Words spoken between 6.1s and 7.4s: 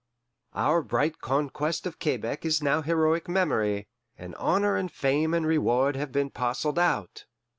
been parcelled out.